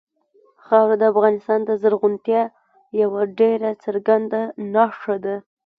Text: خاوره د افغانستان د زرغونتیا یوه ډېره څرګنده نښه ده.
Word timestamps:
خاوره 0.65 0.95
د 0.99 1.03
افغانستان 1.13 1.59
د 1.65 1.71
زرغونتیا 1.81 2.41
یوه 3.01 3.21
ډېره 3.39 3.69
څرګنده 3.83 4.41
نښه 4.73 5.15
ده. 5.25 5.35